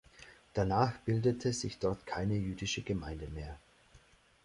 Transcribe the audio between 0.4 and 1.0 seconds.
Danach